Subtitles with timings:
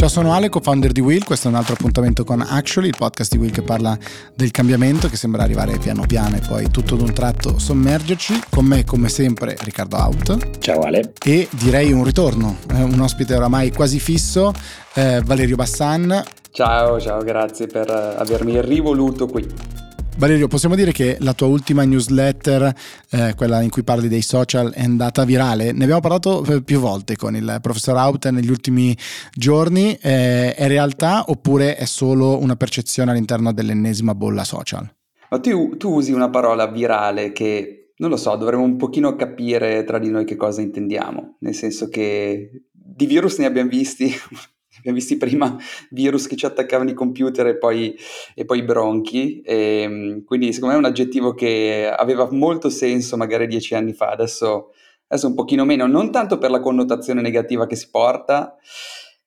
[0.00, 1.22] Ciao, sono Ale, co-founder di Will.
[1.24, 3.98] Questo è un altro appuntamento con Actually, il podcast di Will che parla
[4.34, 8.44] del cambiamento che sembra arrivare piano piano e poi tutto d'un tratto sommergerci.
[8.48, 10.58] Con me, come sempre, Riccardo Out.
[10.58, 11.12] Ciao Ale.
[11.22, 14.54] E direi un ritorno, eh, un ospite oramai quasi fisso,
[14.94, 16.24] eh, Valerio Bassan.
[16.50, 19.46] Ciao, ciao, grazie per avermi rivoluto qui.
[20.20, 22.74] Valerio, possiamo dire che la tua ultima newsletter,
[23.10, 25.72] eh, quella in cui parli dei social, è andata virale?
[25.72, 28.94] Ne abbiamo parlato eh, più volte con il professor Out negli ultimi
[29.32, 29.94] giorni.
[29.98, 34.94] Eh, è realtà oppure è solo una percezione all'interno dell'ennesima bolla social?
[35.30, 39.84] Ma tu, tu usi una parola virale che, non lo so, dovremmo un pochino capire
[39.84, 41.36] tra di noi che cosa intendiamo.
[41.38, 44.12] Nel senso che di virus ne abbiamo visti
[44.80, 45.56] abbiamo visto prima
[45.90, 47.96] virus che ci attaccavano i computer e poi,
[48.34, 53.16] e poi bronchi, e, ehm, quindi secondo me è un aggettivo che aveva molto senso
[53.16, 54.72] magari dieci anni fa, adesso,
[55.06, 58.56] adesso un pochino meno, non tanto per la connotazione negativa che si porta,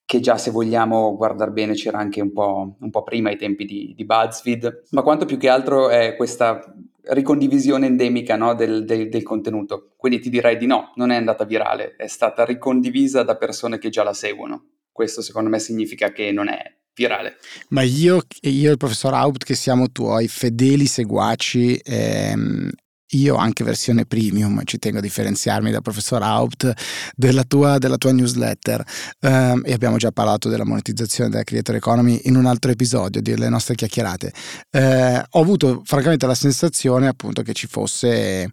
[0.06, 3.64] che già se vogliamo guardare bene c'era anche un po', un po prima ai tempi
[3.64, 6.60] di, di, BuzzFeed, ma quanto più che altro è questa
[7.06, 9.92] ricondivisione endemica no, del, del, del, contenuto.
[9.96, 13.88] Quindi ti direi di no, non è andata virale, è stata ricondivisa da persone che
[13.88, 14.64] già la seguono
[14.94, 17.36] questo secondo me significa che non è virale.
[17.70, 22.70] Ma io, io e il professor Haupt, che siamo tuoi fedeli seguaci, ehm,
[23.14, 26.72] io anche versione premium, ci tengo a differenziarmi dal professor Haupt
[27.16, 28.84] della tua, della tua newsletter
[29.20, 33.48] um, e abbiamo già parlato della monetizzazione della creator economy in un altro episodio delle
[33.48, 34.32] nostre chiacchierate.
[34.70, 38.50] Uh, ho avuto francamente la sensazione appunto che ci fosse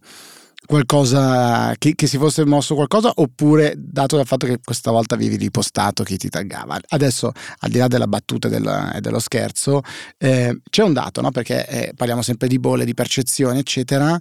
[0.66, 5.36] qualcosa che, che, si fosse mosso qualcosa oppure dato dal fatto che questa volta avevi
[5.36, 6.80] ripostato chi ti taggava.
[6.90, 9.82] Adesso al di là della battuta e del, dello scherzo
[10.18, 11.32] eh, c'è un dato no?
[11.32, 14.20] perché eh, parliamo sempre di bolle di percezione eccetera.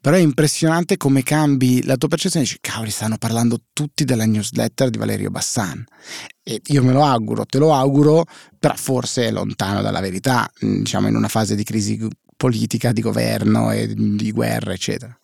[0.00, 2.46] Però è impressionante come cambi la tua percezione.
[2.46, 5.84] Dici cavoli stanno parlando tutti della newsletter di Valerio Bassan.
[6.42, 8.24] E io me lo auguro te lo auguro
[8.58, 10.50] però forse è lontano dalla verità.
[10.58, 15.19] Diciamo in una fase di crisi politica di governo e di guerra eccetera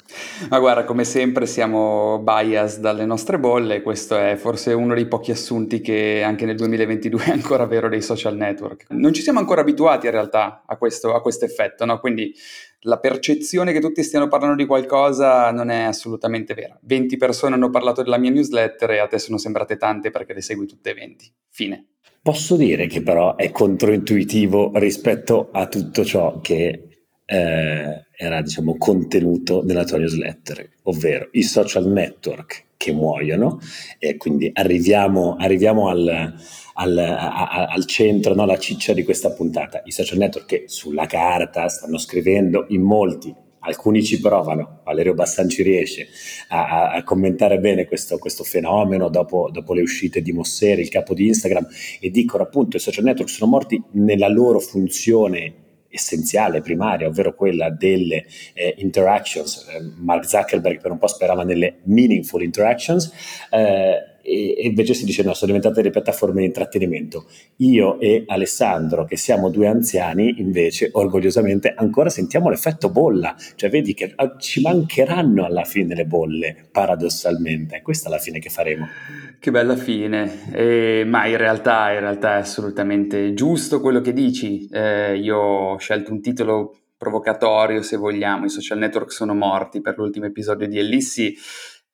[0.49, 5.31] ma guarda, come sempre siamo bias dalle nostre bolle, questo è forse uno dei pochi
[5.31, 8.87] assunti che anche nel 2022 è ancora vero dei social network.
[8.91, 11.99] Non ci siamo ancora abituati in realtà a questo, a questo effetto, no?
[12.01, 12.35] quindi
[12.81, 16.79] la percezione che tutti stiano parlando di qualcosa non è assolutamente vera.
[16.83, 20.41] 20 persone hanno parlato della mia newsletter e a te sono sembrate tante perché le
[20.41, 21.33] segui tutte 20.
[21.51, 21.87] Fine.
[22.23, 26.96] Posso dire che però è controintuitivo rispetto a tutto ciò che
[27.27, 33.59] eh, era diciamo contenuto nella tua newsletter, ovvero i social network che muoiono
[33.99, 36.35] e quindi arriviamo, arriviamo al,
[36.75, 41.07] al, a, al, centro, no, la ciccia di questa puntata, i social network che sulla
[41.07, 46.07] carta stanno scrivendo in molti, alcuni ci provano, Valerio Bassan ci riesce
[46.49, 51.15] a, a, commentare bene questo, questo fenomeno dopo, dopo, le uscite di Mosseri, il capo
[51.15, 51.67] di Instagram,
[52.01, 57.71] e dicono appunto i social network sono morti nella loro funzione essenziale, primaria, ovvero quella
[57.71, 59.67] delle eh, interactions.
[59.69, 63.13] Eh, Mark Zuckerberg per un po' sperava nelle meaningful interactions.
[63.51, 67.27] Eh, e, invece si dice no, sono diventate delle piattaforme di intrattenimento.
[67.59, 73.95] Io e Alessandro, che siamo due anziani, invece orgogliosamente ancora sentiamo l'effetto bolla, cioè vedi
[73.95, 78.89] che ah, ci mancheranno alla fine le bolle, paradossalmente, questa è la fine che faremo.
[79.39, 84.67] Che bella fine, eh, ma in realtà, in realtà, è assolutamente giusto quello che dici.
[84.71, 89.99] Eh, io ho scelto un titolo provocatorio, se vogliamo, i social network sono morti per
[89.99, 91.37] l'ultimo episodio di Ellissi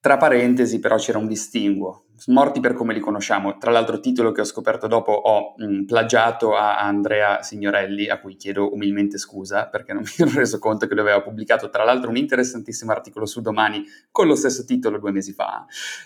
[0.02, 3.56] tra parentesi però c'era un distinguo, morti per come li conosciamo.
[3.56, 8.18] Tra l'altro titolo che ho scoperto dopo ho mh, mm, plagiato a Andrea Signorelli, a
[8.18, 11.84] cui chiedo umilmente scusa perché non mi ero reso conto che lui aveva pubblicato tra
[11.84, 15.64] l'altro un interessantissimo articolo su Domani con lo stesso titolo due mesi fa.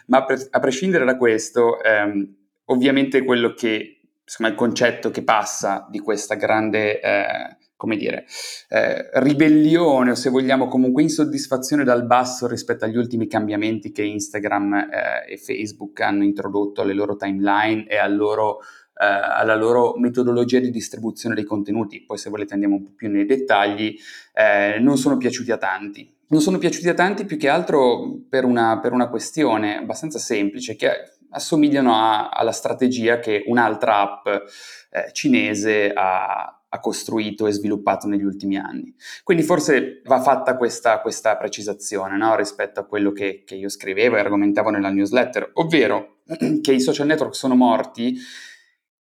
[0.08, 2.34] Ma pre- a prescindere da questo, ehm,
[2.66, 7.00] ovviamente quello che, insomma, il concetto che passa di questa grande...
[7.00, 8.24] Eh, come dire,
[8.68, 14.74] eh, ribellione o se vogliamo comunque insoddisfazione dal basso rispetto agli ultimi cambiamenti che Instagram
[14.74, 20.58] eh, e Facebook hanno introdotto alle loro timeline e al loro, eh, alla loro metodologia
[20.58, 22.02] di distribuzione dei contenuti.
[22.02, 23.94] Poi se volete andiamo un po' più nei dettagli,
[24.32, 26.14] eh, non sono piaciuti a tanti.
[26.28, 30.74] Non sono piaciuti a tanti più che altro per una, per una questione abbastanza semplice,
[30.74, 30.90] che
[31.30, 38.24] assomigliano a, alla strategia che un'altra app eh, cinese ha, ha costruito e sviluppato negli
[38.24, 38.94] ultimi anni.
[39.24, 42.36] Quindi forse va fatta questa, questa precisazione no?
[42.36, 46.18] rispetto a quello che, che io scrivevo e argomentavo nella newsletter, ovvero
[46.62, 48.16] che i social network sono morti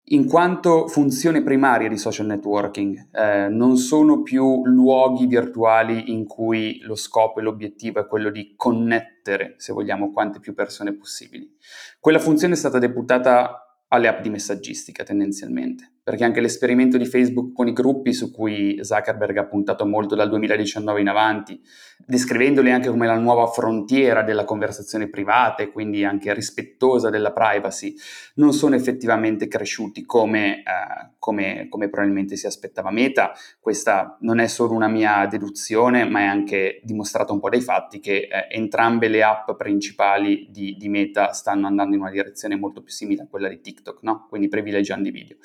[0.06, 6.80] in quanto funzione primaria di social networking, eh, non sono più luoghi virtuali in cui
[6.82, 11.56] lo scopo e l'obiettivo è quello di connettere, se vogliamo, quante più persone possibili.
[12.00, 17.52] Quella funzione è stata deputata alle app di messaggistica tendenzialmente perché anche l'esperimento di Facebook
[17.52, 21.60] con i gruppi su cui Zuckerberg ha puntato molto dal 2019 in avanti,
[22.04, 27.94] descrivendoli anche come la nuova frontiera della conversazione privata e quindi anche rispettosa della privacy,
[28.34, 33.32] non sono effettivamente cresciuti come, eh, come, come probabilmente si aspettava Meta.
[33.60, 38.00] Questa non è solo una mia deduzione, ma è anche dimostrato un po' dai fatti
[38.00, 42.82] che eh, entrambe le app principali di, di, Meta stanno andando in una direzione molto
[42.82, 44.26] più simile a quella di TikTok, no?
[44.28, 45.36] quindi privilegiando i video.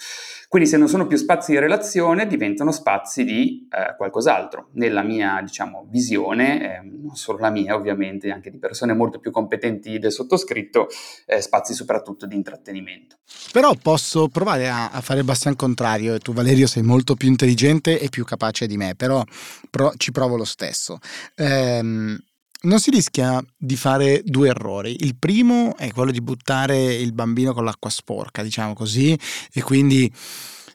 [0.48, 4.70] Quindi se non sono più spazi di relazione, diventano spazi di eh, qualcos'altro.
[4.74, 9.32] Nella mia, diciamo, visione, eh, non solo la mia ovviamente, anche di persone molto più
[9.32, 10.88] competenti del sottoscritto,
[11.26, 13.18] eh, spazi soprattutto di intrattenimento.
[13.52, 17.28] Però posso provare a, a fare il bastian contrario e tu Valerio sei molto più
[17.28, 19.22] intelligente e più capace di me, però
[19.70, 21.00] pro, ci provo lo stesso.
[21.36, 22.18] Ehm,
[22.62, 24.95] non si rischia di fare due errori.
[25.00, 29.18] Il primo è quello di buttare il bambino con l'acqua sporca, diciamo così,
[29.54, 30.12] e quindi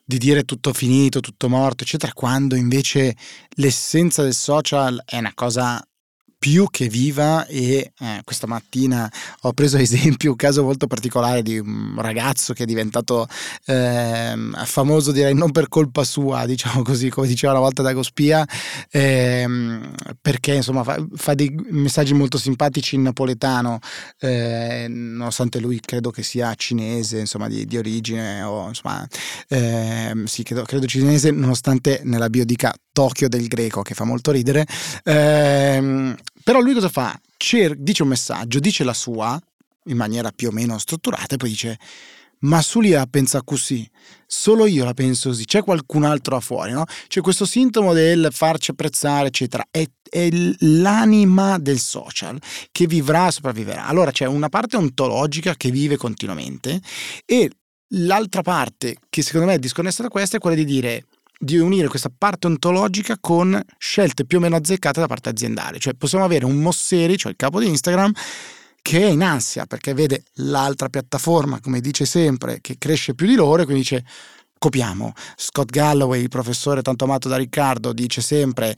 [0.05, 3.17] di dire tutto finito, tutto morto, eccetera, quando invece
[3.57, 5.83] l'essenza del social è una cosa
[6.43, 9.09] più che viva e eh, questa mattina
[9.43, 13.29] ho preso esempio un caso molto particolare di un ragazzo che è diventato
[13.67, 14.35] eh,
[14.65, 18.45] famoso direi non per colpa sua diciamo così come diceva una volta Dagospia
[18.91, 19.47] eh,
[20.21, 23.79] perché insomma fa, fa, dei messaggi molto simpatici in napoletano
[24.19, 29.07] eh, nonostante lui credo che sia cinese insomma di, di origine o insomma
[29.47, 34.33] ehm, sì credo, credo cinese nonostante nella bio dica Tokyo del greco che fa molto
[34.33, 34.67] ridere
[35.05, 37.19] ehm, però lui cosa fa?
[37.37, 39.41] Cer- dice un messaggio, dice la sua
[39.87, 41.79] in maniera più o meno strutturata e poi dice
[42.43, 43.89] ma Sulia pensa così,
[44.27, 46.85] solo io la penso così, c'è qualcun altro là fuori, no?
[47.07, 52.41] C'è questo sintomo del farci apprezzare, eccetera, è, è l'anima del social
[52.73, 53.87] che vivrà e sopravviverà.
[53.87, 56.81] Allora c'è una parte ontologica che vive continuamente
[57.25, 57.51] e
[57.95, 61.05] l'altra parte che secondo me è disconnessa da questa è quella di dire
[61.43, 65.81] di unire questa parte ontologica con scelte più o meno azzeccate da parte aziendale.
[65.81, 68.13] Cioè possiamo avere un Mosseri, cioè il capo di Instagram,
[68.81, 73.35] che è in ansia perché vede l'altra piattaforma, come dice sempre, che cresce più di
[73.35, 74.05] loro e quindi dice
[74.57, 75.13] copiamo.
[75.35, 78.77] Scott Galloway, il professore tanto amato da Riccardo, dice sempre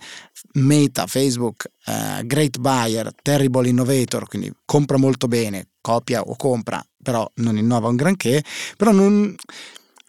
[0.55, 7.31] Meta, Facebook, uh, great buyer, terrible innovator, quindi compra molto bene, copia o compra, però
[7.35, 8.43] non innova un granché,
[8.79, 9.35] però non,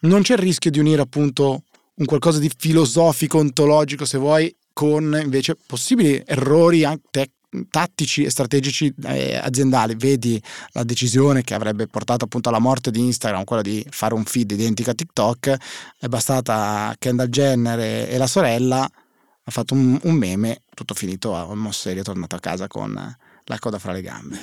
[0.00, 1.64] non c'è il rischio di unire appunto
[1.96, 7.32] un qualcosa di filosofico, ontologico, se vuoi, con invece possibili errori anche
[7.70, 9.94] tattici e strategici eh, aziendali.
[9.94, 10.40] Vedi
[10.72, 14.50] la decisione che avrebbe portato appunto alla morte di Instagram, quella di fare un feed
[14.50, 15.56] identico a TikTok,
[15.98, 21.34] è bastata Kendall Jenner e, e la sorella, ha fatto un, un meme, tutto finito,
[21.34, 23.16] a Mosseri è tornato a casa con
[23.46, 24.36] la coda fra le gambe.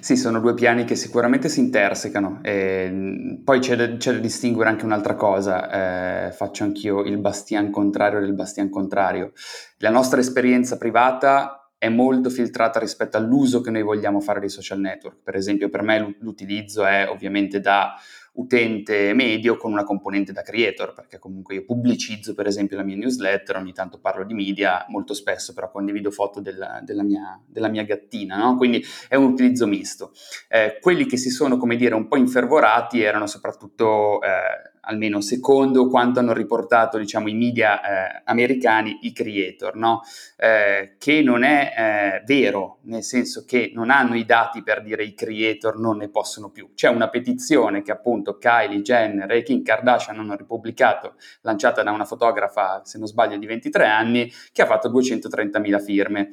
[0.00, 2.40] Sì, sono due piani che sicuramente si intersecano.
[2.42, 7.70] E poi c'è da, c'è da, distinguere anche un'altra cosa, eh, faccio anch'io il bastian
[7.70, 9.32] contrario del bastian contrario.
[9.78, 14.78] La nostra esperienza privata è molto filtrata rispetto all'uso che noi vogliamo fare dei social
[14.78, 15.16] network.
[15.22, 17.94] Per esempio, per me l'utilizzo è ovviamente da
[18.34, 22.96] utente medio con una componente da creator, perché comunque io pubblicizzo per esempio la mia
[22.96, 27.68] newsletter, ogni tanto parlo di media, molto spesso però condivido foto della, della, mia, della
[27.68, 28.56] mia, gattina, no?
[28.56, 30.12] quindi è un utilizzo misto.
[30.48, 34.20] Eh, quelli che si sono, come dire, un po' infervorati erano soprattutto...
[34.22, 40.02] Eh, almeno secondo quanto hanno riportato diciamo, i media eh, americani, i creator, no?
[40.36, 45.04] eh, che non è eh, vero, nel senso che non hanno i dati per dire
[45.04, 46.70] i creator non ne possono più.
[46.74, 52.04] C'è una petizione che appunto Kylie Jenner e Kim Kardashian hanno ripubblicato, lanciata da una
[52.04, 56.28] fotografa, se non sbaglio, di 23 anni, che ha fatto 230.000 firme.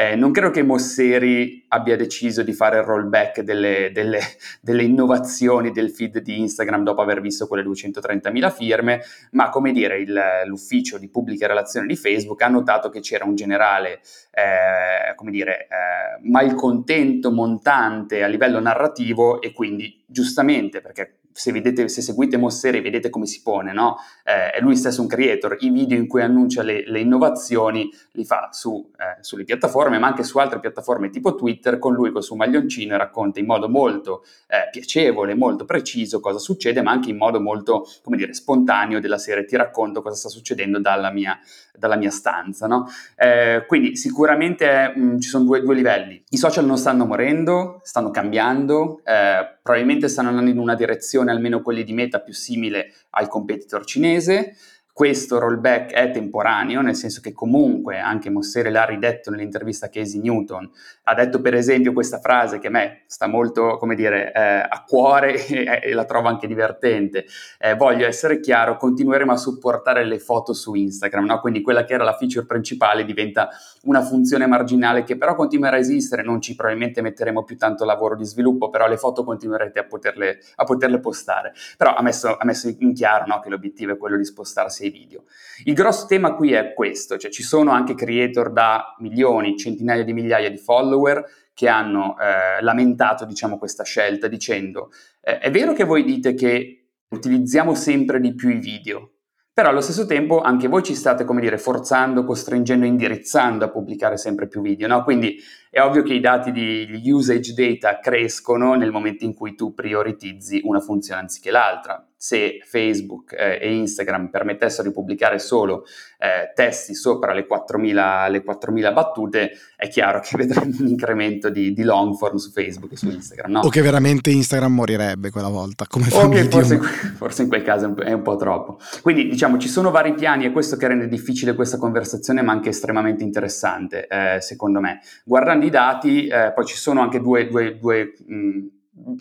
[0.00, 4.18] Eh, non credo che Mosseri abbia deciso di fare il rollback delle, delle,
[4.62, 9.02] delle, innovazioni del feed di Instagram dopo aver visto quelle 230.000 firme,
[9.32, 13.34] ma come dire, il, l'ufficio di pubbliche relazioni di Facebook ha notato che c'era un
[13.34, 21.52] generale, eh, come dire, eh, malcontento montante a livello narrativo e quindi giustamente, perché se,
[21.52, 23.96] vedete, se seguite Mosseri vedete come si pone, no?
[24.24, 28.24] eh, è lui stesso un creator, i video in cui annuncia le, le innovazioni li
[28.24, 32.22] fa su, eh, sulle piattaforme, ma anche su altre piattaforme tipo Twitter, con lui col
[32.22, 37.16] suo maglioncino racconta in modo molto eh, piacevole, molto preciso cosa succede, ma anche in
[37.16, 41.38] modo molto, come dire, spontaneo della serie ti racconto cosa sta succedendo dalla mia,
[41.80, 42.86] dalla mia stanza, no?
[43.16, 46.22] Eh, quindi sicuramente mh, mm, ci sono due, due, livelli.
[46.30, 51.62] I social non stanno morendo, stanno cambiando, eh, probabilmente stanno andando in una direzione, almeno
[51.62, 54.56] quelli di Meta, più simile al competitor cinese.
[55.00, 60.20] Questo rollback è temporaneo, nel senso che comunque anche Mosseri l'ha ridetto nell'intervista a Casey
[60.20, 60.70] Newton,
[61.04, 64.84] ha detto per esempio questa frase che a me sta molto, come dire, eh, a
[64.86, 67.24] cuore e, e, la trovo anche divertente,
[67.58, 71.40] eh, voglio essere chiaro, continueremo a supportare le foto su Instagram, no?
[71.40, 73.48] quindi quella che era la feature principale diventa
[73.84, 78.16] una funzione marginale che però continuerà a esistere, non ci probabilmente metteremo più tanto lavoro
[78.16, 82.44] di sviluppo, però le foto continuerete a poterle, a poterle postare, però ha messo, ha
[82.44, 83.40] messo in chiaro no?
[83.40, 85.24] che l'obiettivo è quello di spostarsi video.
[85.64, 90.12] Il grosso tema qui è questo, cioè ci sono anche creator da milioni, centinaia di
[90.12, 95.84] migliaia di follower che hanno eh, lamentato diciamo, questa scelta dicendo eh, è vero che
[95.84, 99.10] voi dite che utilizziamo sempre di più i video,
[99.52, 104.16] però allo stesso tempo anche voi ci state, come dire, forzando, costringendo, indirizzando a pubblicare
[104.16, 105.02] sempre più video, no?
[105.02, 105.38] Quindi
[105.72, 110.60] è ovvio che i dati di usage data crescono nel momento in cui tu prioritizzi
[110.64, 112.04] una funzione anziché l'altra.
[112.16, 115.84] Se Facebook eh, e Instagram permettessero di pubblicare solo
[116.18, 121.72] eh, testi sopra le 4.000, le 4.000, battute, è chiaro che vedremo un incremento di,
[121.72, 123.52] di, long form su Facebook e su Instagram.
[123.52, 123.60] No?
[123.60, 127.86] O che veramente Instagram morirebbe quella volta, come fa okay, forse, forse, in quel caso
[127.86, 128.78] è un, è po' troppo.
[129.00, 132.68] Quindi diciamo ci sono vari piani e questo che rende difficile questa conversazione, ma anche
[132.68, 135.00] estremamente interessante, eh, secondo me.
[135.24, 138.66] Guardando grandi dati, eh, poi ci sono anche due, due, due mh,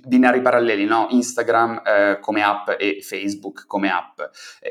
[0.08, 1.08] binari paralleli, no?
[1.10, 4.22] Instagram eh, come app e Facebook come app.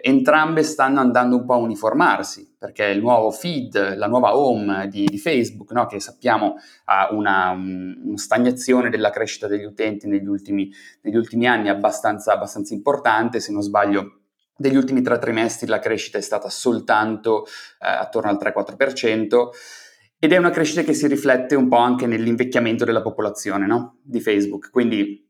[0.03, 5.05] Entrambe stanno andando un po' a uniformarsi, perché il nuovo feed, la nuova home di,
[5.05, 5.87] di Facebook, no?
[5.87, 6.57] che sappiamo
[6.87, 10.71] ha una, un, una, stagnazione della crescita degli utenti negli ultimi,
[11.03, 14.15] negli ultimi anni abbastanza, abbastanza importante, se non sbaglio
[14.61, 19.51] degli ultimi tre trimestri la crescita è stata soltanto eh, attorno al 3-4%.
[20.21, 23.99] Ed è una crescita che si riflette un po' anche nell'invecchiamento della popolazione no?
[24.03, 24.69] di Facebook.
[24.69, 25.25] Quindi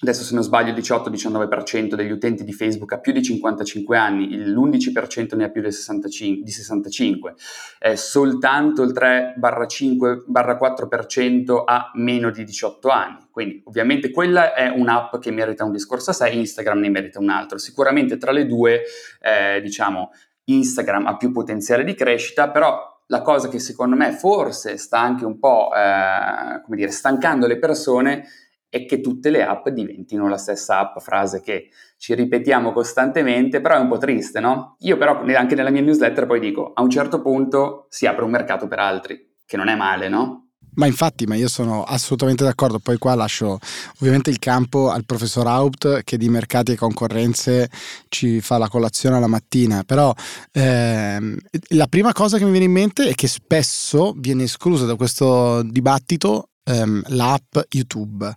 [0.00, 4.36] adesso se non sbaglio il 18-19% degli utenti di Facebook ha più di 55 anni,
[4.36, 7.34] l'11% ne ha più di 65, di 65.
[7.78, 13.26] Eh, soltanto il 3-5-4% ha meno di 18 anni.
[13.30, 17.30] Quindi ovviamente quella è un'app che merita un discorso a sé, Instagram ne merita un
[17.30, 17.56] altro.
[17.56, 18.82] Sicuramente tra le due,
[19.22, 20.10] eh, diciamo,
[20.44, 25.24] Instagram ha più potenziale di crescita, però la cosa che secondo me forse sta anche
[25.24, 28.24] un po' eh, come dire, stancando le persone
[28.68, 33.76] è che tutte le app diventino la stessa app, frase che ci ripetiamo costantemente, però
[33.76, 34.74] è un po' triste, no?
[34.80, 38.30] Io però anche nella mia newsletter poi dico, a un certo punto si apre un
[38.30, 40.43] mercato per altri, che non è male, no?
[40.74, 42.78] Ma infatti, ma io sono assolutamente d'accordo.
[42.78, 43.58] Poi qua lascio
[43.98, 47.70] ovviamente il campo al professor Haupt che di mercati e concorrenze
[48.08, 49.82] ci fa la colazione alla mattina.
[49.84, 50.12] Però
[50.52, 51.36] ehm,
[51.68, 55.62] la prima cosa che mi viene in mente è che spesso viene esclusa da questo
[55.62, 58.34] dibattito ehm, l'app YouTube.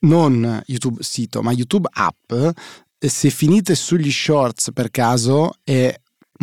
[0.00, 2.32] Non YouTube sito, ma YouTube app.
[2.98, 5.94] Se finite sugli shorts per caso è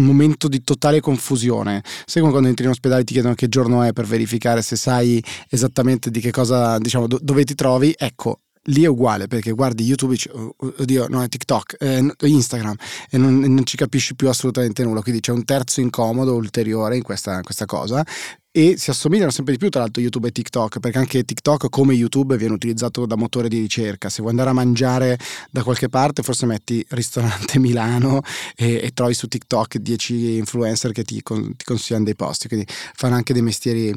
[0.04, 1.84] momento di totale confusione.
[2.06, 6.10] Sai quando entri in ospedale ti chiedono che giorno è per verificare se sai esattamente
[6.10, 7.94] di che cosa, diciamo, do- dove ti trovi?
[7.98, 12.76] Ecco, lì è uguale perché guardi YouTube dici, oh, oddio, no, è TikTok, eh, Instagram
[13.10, 15.02] e non, non, ci capisci più assolutamente nulla.
[15.02, 18.06] Quindi c'è un terzo incomodo ulteriore in questa, questa cosa
[18.54, 21.94] e si assomigliano sempre di più tra l'altro YouTube e TikTok perché anche TikTok come
[21.94, 24.10] YouTube viene utilizzato da motore di ricerca.
[24.10, 25.18] Se vuoi andare a mangiare
[25.50, 28.22] da qualche parte forse metti ristorante Milano
[28.58, 32.50] e, e trovi su TikTok 10 influencer che ti, con, ti, consigliano dei posti.
[32.50, 33.94] Quindi fanno anche dei mestieri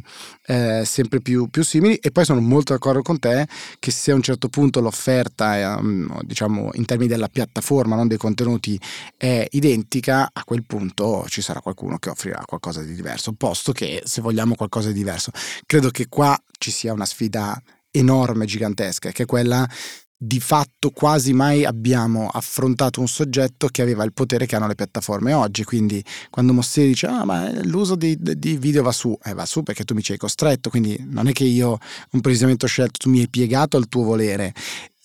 [0.47, 1.97] eh, sempre più, più, simili.
[1.97, 3.49] E poi sono molto d'accordo con te
[3.81, 8.07] che se a un certo punto l'offerta è, um, diciamo in termini della piattaforma non
[8.07, 8.81] dei contenuti
[9.17, 13.33] è identica a quel punto ci sarà qualcuno che offrirà qualcosa di diverso.
[13.33, 15.31] Posto che se vogliamo vogliamo qualcosa di diverso.
[15.67, 17.61] Credo che qua ci sia una sfida
[17.91, 19.69] enorme, gigantesca, che è quella
[20.17, 24.75] di fatto quasi mai abbiamo affrontato un soggetto che aveva il potere che hanno le
[24.75, 25.65] piattaforme oggi.
[25.65, 29.63] Quindi quando Mosseri dice ah ma l'uso di, di video va su, eh, va su
[29.63, 31.79] perché tu mi ci hai costretto, quindi non è che io
[32.13, 34.55] un precisamente ho scelto, tu mi hai piegato al tuo volere.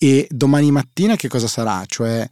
[0.02, 1.82] E domani mattina che cosa sarà?
[1.86, 2.26] Cioè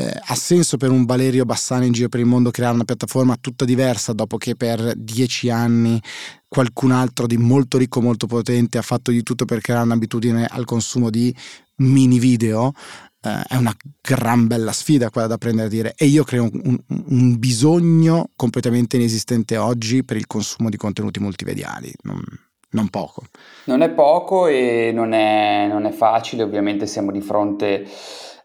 [0.00, 3.36] eh, ha senso per un Valerio Bassani in giro per il mondo creare una piattaforma
[3.38, 6.00] tutta diversa dopo che per dieci anni
[6.48, 10.64] qualcun altro di molto ricco, molto potente ha fatto di tutto per creare un'abitudine al
[10.64, 11.34] consumo di
[11.76, 12.72] mini video?
[13.22, 16.78] Eh, è una gran bella sfida quella da prendere a dire e io creo un,
[16.86, 21.92] un, bisogno completamente inesistente oggi per il consumo di contenuti multimediali.
[22.04, 22.22] Non,
[22.70, 23.24] non poco.
[23.64, 27.86] Non è poco e non è, non è facile, ovviamente siamo di fronte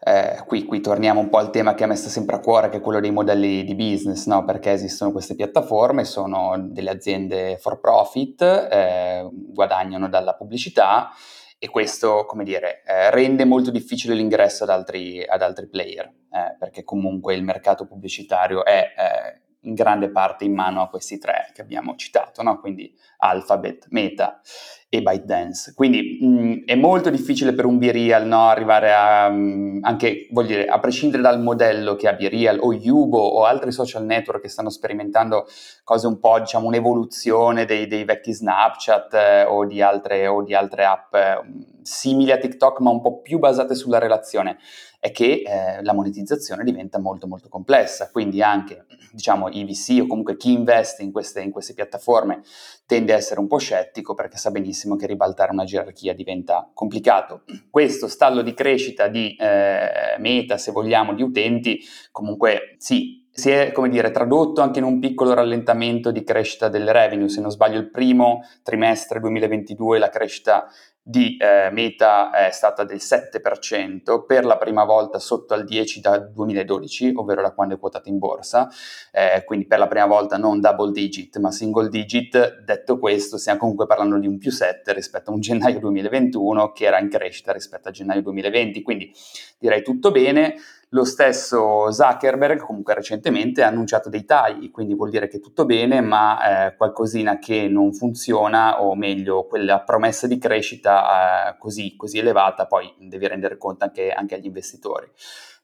[0.06, 2.68] eh, qui, qui, torniamo un po' al tema che a me sta sempre a cuore,
[2.68, 4.44] che è quello dei modelli di business, no?
[4.44, 11.10] perché esistono queste piattaforme, sono delle aziende for profit, eh, guadagnano dalla pubblicità
[11.58, 16.54] e questo, come dire, eh, rende molto difficile l'ingresso ad altri, ad altri player, eh,
[16.56, 21.50] perché comunque il mercato pubblicitario è eh, in grande parte in mano a questi tre
[21.52, 22.58] che abbiamo citato, no?
[22.58, 24.40] quindi Alphabet, Meta
[24.88, 25.74] e ByteDance.
[25.74, 30.66] Quindi mh, è molto difficile per un B-Real no, arrivare a, mh, anche, voglio dire,
[30.66, 34.70] a prescindere dal modello che ha B-Real o Yubo o altri social network che stanno
[34.70, 35.46] sperimentando
[35.82, 40.54] cose un po', diciamo, un'evoluzione dei, dei vecchi Snapchat eh, o, di altre, o, di
[40.54, 41.40] altre, app eh,
[41.82, 44.58] simili a TikTok ma un po' più basate sulla relazione
[44.98, 48.85] è che eh, la monetizzazione diventa molto molto complessa, quindi anche
[49.16, 52.42] diciamo i VC o comunque chi investe in queste, in queste piattaforme
[52.84, 57.42] tende a essere un po' scettico perché sa benissimo che ribaltare una gerarchia diventa complicato.
[57.70, 61.80] Questo stallo di crescita di eh, meta, se vogliamo, di utenti,
[62.12, 66.90] comunque sì, si è, come dire, tradotto anche in un piccolo rallentamento di crescita del
[66.90, 67.28] revenue.
[67.28, 70.66] Se non sbaglio, il primo trimestre 2022 la crescita
[71.02, 76.32] di eh, Meta è stata del 7%, per la prima volta sotto al 10% dal
[76.32, 78.70] 2012, ovvero da quando è quotata in borsa,
[79.12, 82.62] eh, quindi per la prima volta non double digit ma single digit.
[82.64, 86.86] Detto questo, stiamo comunque parlando di un più 7 rispetto a un gennaio 2021 che
[86.86, 89.12] era in crescita rispetto a gennaio 2020, quindi
[89.58, 90.54] direi tutto bene.
[90.96, 96.00] Lo stesso Zuckerberg comunque recentemente ha annunciato dei tagli, quindi vuol dire che tutto bene,
[96.00, 102.16] ma eh, qualcosina che non funziona, o meglio, quella promessa di crescita eh, così, così,
[102.16, 105.06] elevata, poi devi rendere conto anche, anche agli investitori.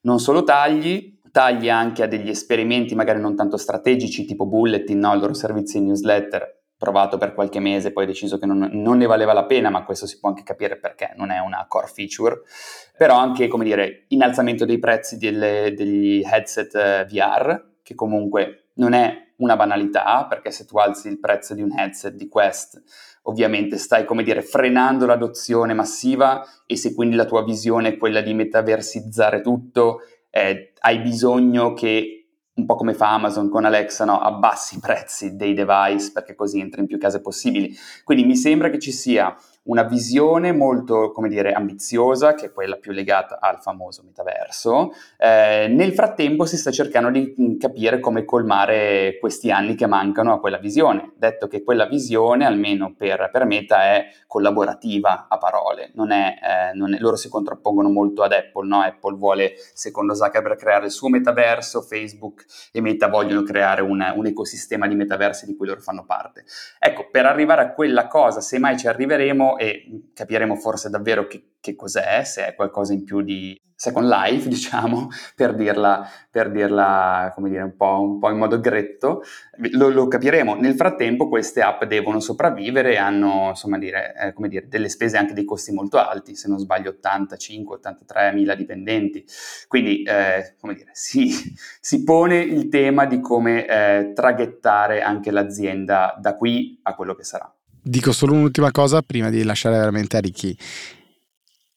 [0.03, 5.15] Non solo tagli, tagli anche a degli esperimenti magari non tanto strategici, tipo Bulletin, no?
[5.15, 9.07] il loro servizio di newsletter, provato per qualche mese, poi deciso che non, non, ne
[9.07, 12.41] valeva la pena, ma questo si può anche capire perché non è una core feature,
[12.99, 18.95] però anche, come dire, innalzamento dei prezzi delle, degli headset eh, VR, che comunque non
[18.95, 22.83] è una banalità, perché se tu alzi il prezzo di un headset di Quest,
[23.23, 28.23] ovviamente stai, come dire, frenando l'adozione massiva e se quindi la tua visione è quella
[28.23, 32.22] di metaversizzare tutto, eh, hai bisogno che
[32.63, 34.19] un po' come fa Amazon con Alexa, no?
[34.19, 37.77] abbassi i prezzi dei device perché così entri in più case possibili.
[38.05, 42.77] Quindi mi sembra che ci sia una visione molto, come dire, ambiziosa, che è quella
[42.77, 44.93] più legata al famoso metaverso.
[45.17, 50.41] Eh, nel frattempo si sta cercando di capire come colmare questi anni che mancano a
[50.41, 56.11] quella visione, detto che quella visione, almeno per, per Meta, è collaborativa a parole, non
[56.11, 58.81] è, eh, non è, loro si contrappongono molto ad Apple, no?
[58.81, 64.27] Apple vuole, secondo Zuckerberg, creare il suo metaverso, Facebook e Meta vogliono creare un, un
[64.27, 66.45] ecosistema di metaversi di cui loro fanno parte.
[66.81, 71.55] Ecco, per arrivare a quella cosa, se mai ci arriveremo, e capiremo forse davvero che,
[71.61, 77.33] che, cos'è, se è qualcosa in più di Second Life, diciamo, per dirla, per dirla
[77.35, 79.23] come dire, un po', un po', in modo gretto,
[79.73, 80.55] lo, lo, capiremo.
[80.55, 85.17] Nel frattempo queste app devono sopravvivere e hanno, insomma, dire, eh, come dire, delle spese
[85.17, 89.25] anche dei costi molto alti, se non sbaglio 85-83 mila dipendenti.
[89.67, 91.33] Quindi, eh, come dire, si,
[91.81, 97.25] si, pone il tema di come eh, traghettare anche l'azienda da qui a quello che
[97.25, 97.53] sarà.
[97.85, 100.57] Dico solo un'ultima cosa prima di lasciare veramente a Ricky.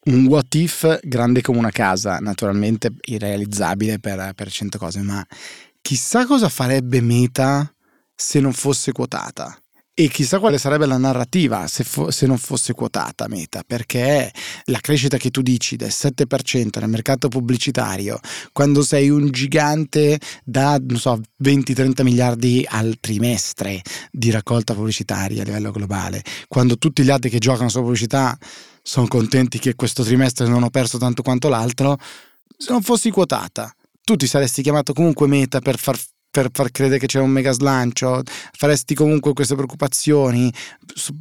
[0.06, 5.26] Un what if grande come una casa, naturalmente irrealizzabile per, per 100 cose, ma
[5.82, 7.74] chissà cosa farebbe Meta
[8.14, 9.60] se non fosse quotata.
[9.98, 14.30] E chissà quale sarebbe la narrativa se, fo- se, non fosse quotata Meta, perché
[14.66, 18.20] la crescita che tu dici del 7% nel mercato pubblicitario,
[18.52, 23.82] quando sei un gigante da, so, 20-30 miliardi al trimestre
[24.12, 28.38] di raccolta pubblicitaria a livello globale, quando tutti gli altri che giocano sulla pubblicità
[28.82, 31.98] sono contenti che questo trimestre non ho perso tanto quanto l'altro,
[32.58, 35.98] se non fossi quotata, tu ti saresti chiamato comunque Meta per far
[36.36, 38.22] per far credere che c'è un mega slancio,
[38.52, 40.52] faresti comunque queste preoccupazioni,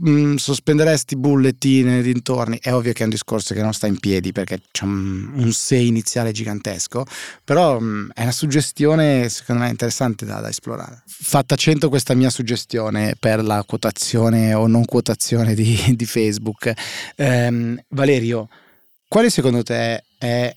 [0.09, 2.59] mm, sospenderesti bulletin nei dintorni.
[2.61, 5.77] È ovvio che è un discorso che non sta in piedi perché c'è un, se
[5.77, 7.05] iniziale gigantesco,
[7.45, 11.05] però mm, è una suggestione secondo me interessante da, da esplorare.
[11.07, 16.73] Fatta 100 questa mia suggestione per la quotazione o non quotazione di, di Facebook.
[17.15, 18.49] Ehm, Valerio,
[19.07, 20.53] quale secondo te è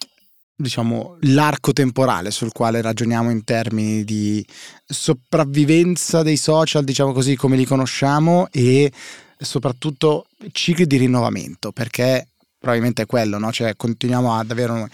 [0.59, 4.45] diciamo, l'arco temporale sul quale ragioniamo in termini di
[4.85, 8.91] sopravvivenza dei social, diciamo così, come li conosciamo e
[9.37, 13.51] soprattutto cicli di rinnovamento, perché probabilmente è quello, no?
[13.51, 14.87] Cioè continuiamo ad avere un,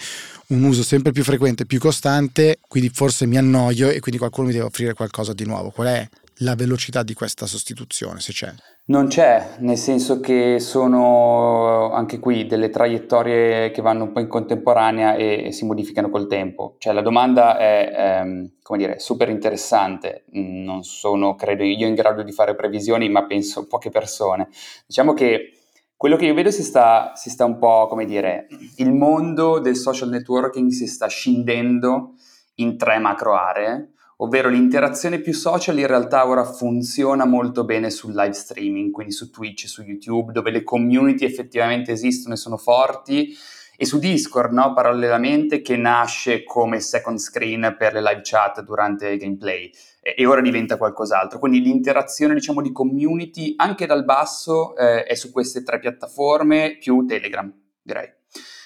[0.48, 4.54] un uso sempre più frequente, più costante, quindi forse mi annoio e quindi qualcuno mi
[4.54, 5.70] deve offrire qualcosa di nuovo.
[5.70, 8.54] Qual è la velocità di questa sostituzione, se c'è?
[8.86, 14.28] Non c'è, nel senso che sono anche qui delle traiettorie che vanno un po' in
[14.28, 16.76] contemporanea e, e si modificano col tempo.
[16.80, 20.26] Cioè la domanda è, ehm, come dire, super interessante.
[20.32, 24.50] Non sono, credo io, in grado di fare previsioni, ma penso poche persone.
[24.86, 25.54] Diciamo che
[25.96, 28.48] quello che io vedo si sta, si sta un po', come dire,
[28.80, 32.16] il mondo del social networking si sta scindendo
[32.56, 38.14] in tre macro aree ovvero l'interazione più social in realtà ora funziona molto bene sul
[38.14, 43.36] live streaming, quindi su Twitch, su YouTube, dove le community effettivamente esistono e sono forti,
[43.76, 49.10] e su Discord, no, parallelamente, che nasce come second screen per le live chat durante
[49.10, 51.40] il gameplay e, ora diventa qualcos'altro.
[51.40, 57.06] Quindi l'interazione, diciamo, di community anche dal basso eh, è su queste tre piattaforme più
[57.06, 58.10] Telegram, direi.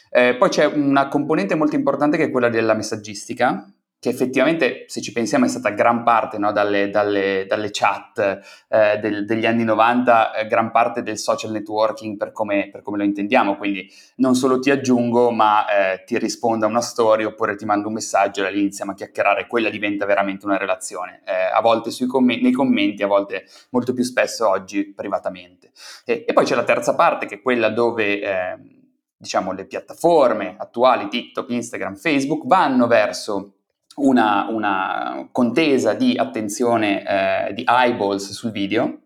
[0.10, 5.02] Eh, poi c'è una componente molto importante che è quella della messaggistica, che effettivamente, se
[5.02, 9.64] ci pensiamo, è stata gran parte no, dalle, dalle, dalle, chat eh, del, degli anni
[9.64, 13.58] 90, eh, gran parte del social networking per come, per come, lo intendiamo.
[13.58, 17.88] Quindi non solo ti aggiungo, ma eh, ti rispondo a una storia oppure ti mando
[17.88, 19.48] un messaggio e lì iniziamo a chiacchierare.
[19.48, 21.22] Quella diventa veramente una relazione.
[21.26, 25.72] Eh, a volte comm- nei commenti, a volte molto più spesso oggi privatamente.
[26.06, 28.78] E, e poi c'è la terza parte, che è quella dove ehm,
[29.18, 33.54] diciamo, le piattaforme attuali, TikTok, Instagram, Facebook, vanno verso
[33.98, 37.04] una, una contesa di attenzione
[37.50, 39.02] eh, di eyeballs sul video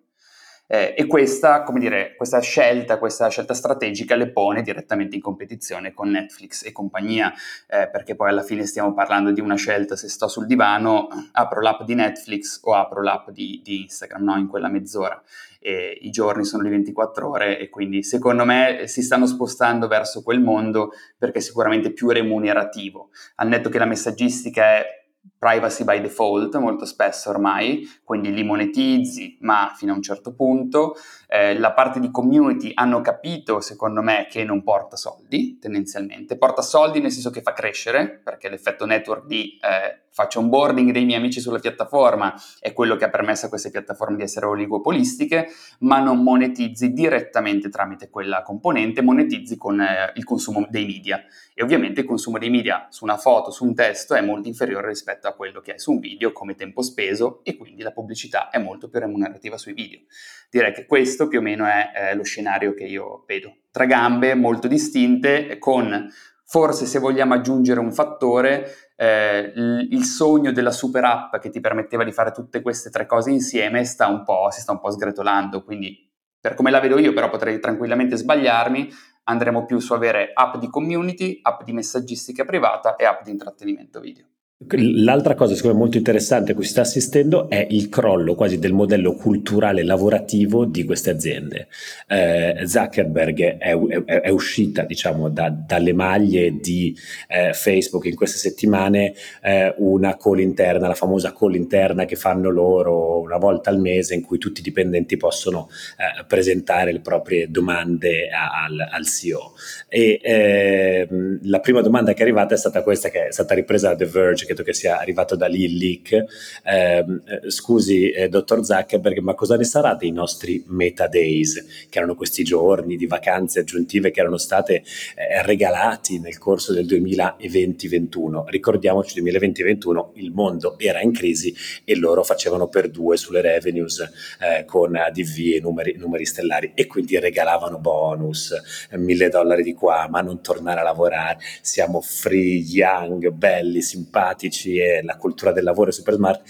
[0.73, 6.09] eh, e questa, dire, questa scelta, questa scelta strategica le pone direttamente in competizione con
[6.09, 7.33] Netflix e compagnia,
[7.67, 11.59] eh, perché poi alla fine stiamo parlando di una scelta, se sto sul divano apro
[11.59, 14.37] l'app di Netflix o apro l'app di, di Instagram, no?
[14.37, 15.21] in quella mezz'ora.
[15.63, 20.23] E I giorni sono di 24 ore e quindi secondo me si stanno spostando verso
[20.23, 23.09] quel mondo perché è sicuramente più remunerativo.
[23.35, 25.01] Al netto che la messaggistica è
[25.37, 30.95] privacy by default molto spesso ormai, quindi li monetizzi, ma fino a un certo punto.
[31.27, 36.37] Eh, la parte di community hanno capito, secondo me, che non porta soldi, tendenzialmente.
[36.37, 41.05] Porta soldi nel senso che fa crescere, perché l'effetto network di eh, faccio onboarding dei
[41.05, 45.47] miei amici sulla piattaforma è quello che ha permesso a queste piattaforme di essere oligopolistiche,
[45.79, 51.23] ma non monetizzi direttamente tramite quella componente, monetizzi con eh, il consumo dei media.
[51.53, 54.87] E ovviamente il consumo dei media su una foto, su un testo è molto inferiore
[54.87, 58.49] rispetto a quello che è su un video come tempo speso e quindi la pubblicità
[58.49, 60.01] è molto più remunerativa sui video.
[60.49, 63.55] Direi che questo più o meno è eh, lo scenario che io vedo.
[63.71, 66.09] Tra gambe molto distinte con
[66.51, 72.03] forse se vogliamo aggiungere un fattore eh, il sogno della super app che ti permetteva
[72.03, 75.63] di fare tutte queste tre cose insieme sta un po', si sta un po' sgretolando,
[75.63, 76.07] quindi
[76.39, 78.89] per come la vedo io, però potrei tranquillamente sbagliarmi,
[79.23, 83.99] andremo più su avere app di community, app di messaggistica privata e app di intrattenimento
[83.99, 84.27] video.
[84.69, 88.59] L'altra cosa secondo me molto interessante a cui si sta assistendo è il crollo quasi
[88.59, 91.67] del modello culturale lavorativo di queste aziende.
[92.07, 96.95] Eh, Zuckerberg è, è, è, uscita diciamo da, dalle maglie di
[97.27, 102.51] eh, Facebook in queste settimane eh, una call interna, la famosa call interna che fanno
[102.51, 107.49] loro una volta al mese in cui tutti i dipendenti possono eh, presentare le proprie
[107.49, 109.53] domande a, al, al, CEO.
[109.89, 113.89] E ehm, la prima domanda che è arrivata è stata questa che è stata ripresa
[113.89, 116.25] da The Verge credo che sia arrivato da lì il leak.
[116.63, 121.97] Ehm, eh, scusi, eh, dottor Zuckerberg, ma cosa ne sarà dei nostri meta days, che
[121.97, 124.83] erano questi giorni di vacanze aggiuntive che erano state
[125.15, 128.43] eh, regalati nel corso del 2020-21?
[128.47, 133.99] Ricordiamoci, 2020-21 il mondo era in crisi e loro facevano per due sulle revenues
[134.39, 138.53] eh, con ADV e numeri, numeri stellari e quindi regalavano bonus,
[138.91, 144.77] mille dollari di qua, ma non tornare a lavorare, siamo free, young, belli, simpatici informatici
[144.77, 146.41] e la cultura del lavoro super smart,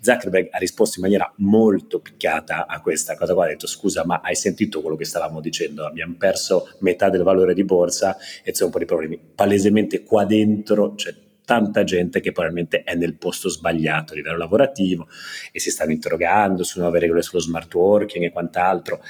[0.00, 4.20] Zuckerberg ha risposto in maniera molto picchiata a questa cosa qua, ha detto scusa ma
[4.22, 8.64] hai sentito quello che stavamo dicendo, abbiamo perso metà del valore di borsa e c'è
[8.64, 9.18] un po' di problemi.
[9.34, 15.08] Palesemente qua dentro c'è tanta gente che probabilmente è nel posto sbagliato a livello lavorativo
[15.50, 19.02] e si stanno interrogando su nuove regole sullo smart working e quant'altro.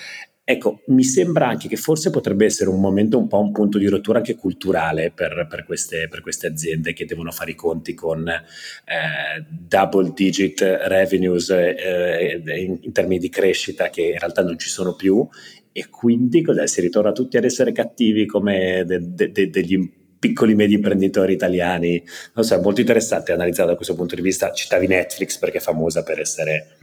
[0.51, 3.87] Ecco, mi sembra anche che forse potrebbe essere un momento un po' un punto di
[3.87, 8.27] rottura anche culturale per, per, queste, per queste, aziende che devono fare i conti con
[8.27, 14.69] eh, double digit revenues eh, in, in, termini di crescita che in realtà non ci
[14.69, 15.25] sono più
[15.71, 16.67] e quindi cos'è?
[16.67, 22.03] Si ritorna tutti ad essere cattivi come de, de, de, degli piccoli medi imprenditori italiani.
[22.35, 24.51] Non so, è molto interessante analizzare da questo punto di vista.
[24.51, 26.79] Citavi Netflix perché è famosa per essere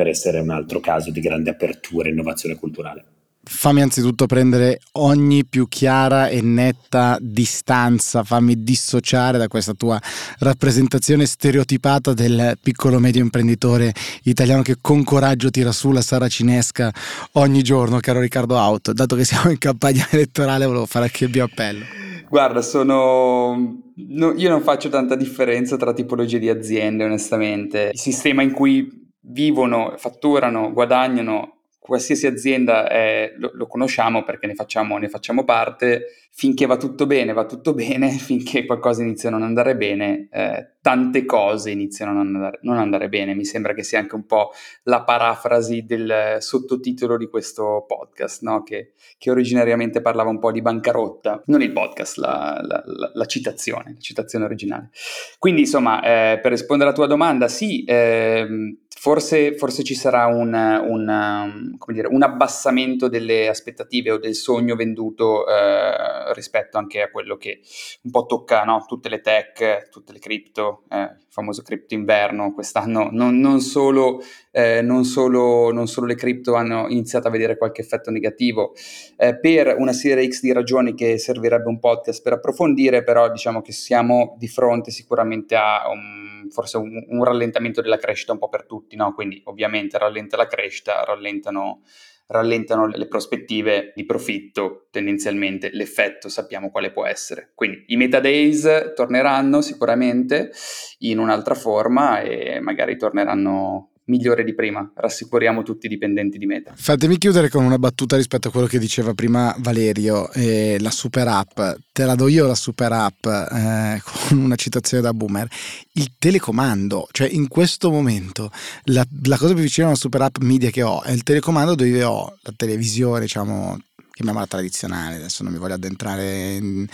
[0.00, 3.04] per essere un altro caso di grande apertura e innovazione culturale.
[3.42, 10.00] Fammi anzitutto prendere ogni più chiara e netta distanza, fammi dissociare da questa tua
[10.38, 16.90] rappresentazione stereotipata del piccolo medio imprenditore italiano che con coraggio tira su la saracinesca
[17.32, 18.94] ogni giorno, caro Riccardo Auto.
[18.94, 21.84] Dato che siamo in campagna elettorale, volevo fare anche il mio appello.
[22.26, 23.82] Guarda, sono...
[23.96, 27.90] No, io non faccio tanta differenza tra tipologie di aziende, onestamente.
[27.92, 34.54] Il sistema in cui vivono, fatturano, guadagnano, qualsiasi azienda è, lo, lo, conosciamo perché ne
[34.54, 39.32] facciamo, ne facciamo, parte, finché va tutto bene, va tutto bene, finché qualcosa inizia a
[39.32, 43.34] non andare bene, eh, tante cose iniziano a non andare, non andare, bene.
[43.34, 44.52] Mi sembra che sia anche un po'
[44.84, 48.62] la parafrasi del sottotitolo di questo podcast, no?
[48.62, 53.26] che, che, originariamente parlava un po' di bancarotta, non il podcast, la, la, la, la
[53.26, 54.90] citazione, la citazione originale.
[55.38, 60.52] Quindi insomma, eh, per rispondere alla tua domanda, sì, eh, Forse, forse, ci sarà un,
[60.52, 67.38] un, dire, un, abbassamento delle aspettative o del sogno venduto eh, rispetto anche a quello
[67.38, 67.60] che
[68.02, 68.84] un po' tocca no?
[68.86, 73.08] tutte le tech, tutte le cripto, eh, il famoso cripto inverno quest'anno.
[73.10, 77.80] Non, non, solo, eh, non, solo, non, solo, le cripto hanno iniziato a vedere qualche
[77.80, 78.74] effetto negativo
[79.16, 83.62] eh, per una serie X di ragioni che servirebbe un podcast per approfondire, però diciamo
[83.62, 88.48] che siamo di fronte sicuramente a un forse un, un, rallentamento della crescita un po'
[88.48, 89.14] per tutti, no?
[89.14, 91.82] quindi ovviamente rallenta la crescita, rallentano,
[92.30, 97.50] rallentano le prospettive di profitto tendenzialmente, l'effetto sappiamo quale può essere.
[97.54, 100.50] Quindi i metadays torneranno sicuramente
[100.98, 106.72] in un'altra forma e magari torneranno migliore di prima, rassicuriamo tutti i dipendenti di Meta.
[106.74, 111.28] Fatemi chiudere con una battuta rispetto a quello che diceva prima Valerio, eh, la super
[111.28, 111.58] app,
[111.92, 115.48] te la do io la super app eh, con una citazione da Boomer,
[115.92, 118.50] il telecomando, cioè in questo momento
[118.84, 121.74] la, la cosa più vicina a una super app media che ho è il telecomando
[121.74, 123.78] dove ho la televisione, diciamo
[124.20, 126.86] chiamiamola tradizionale, adesso non mi voglio addentrare in,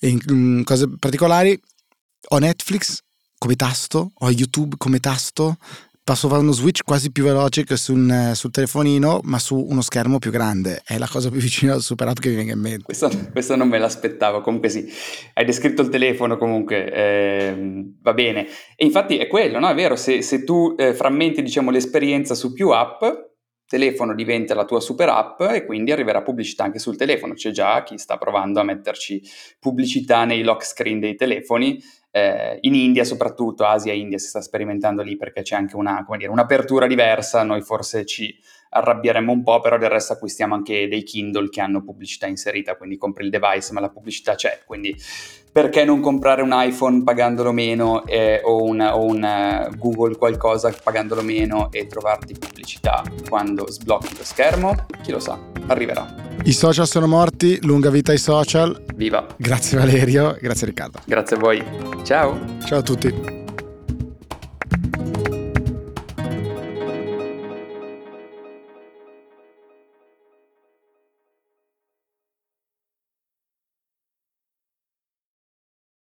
[0.00, 1.60] in, in cose particolari,
[2.28, 3.00] ho Netflix
[3.36, 5.58] come tasto, ho YouTube come tasto,
[6.04, 10.18] posso fare uno switch quasi più veloce che sul, sul, telefonino, ma su uno schermo
[10.18, 10.82] più grande.
[10.84, 12.84] È la cosa più vicina al super app che mi venga in mente.
[12.84, 14.42] Questo, questo non me l'aspettavo.
[14.42, 14.86] Comunque sì,
[15.32, 18.46] hai descritto il telefono comunque, eh, va bene.
[18.76, 19.68] E infatti è quello, no?
[19.68, 23.02] È vero, se, se tu eh, frammenti diciamo, l'esperienza su più app,
[23.66, 27.32] telefono diventa la tua super app e quindi arriverà pubblicità anche sul telefono.
[27.32, 29.22] C'è già chi sta provando a metterci
[29.58, 31.82] pubblicità nei lock screen dei telefoni
[32.16, 36.06] eh, in India soprattutto, Asia e India si sta sperimentando lì perché c'è anche una,
[36.16, 38.38] dire, un'apertura diversa, noi forse ci
[38.74, 42.96] arrabbieremmo un po', però del resto acquistiamo anche dei Kindle che hanno pubblicità inserita, quindi
[42.96, 44.96] compri il device ma la pubblicità c'è, quindi
[45.54, 50.74] perché non comprare un iPhone pagandolo meno eh, o un, o un uh, Google qualcosa
[50.82, 54.74] pagandolo meno e trovarti pubblicità quando sblocchi lo schermo?
[55.00, 56.12] Chi lo sa, arriverà.
[56.42, 58.84] I social sono morti, lunga vita ai social.
[58.96, 59.24] Viva!
[59.36, 60.98] Grazie Valerio, grazie Riccardo.
[61.06, 61.64] Grazie a voi.
[62.02, 62.36] Ciao.
[62.66, 63.43] Ciao a tutti.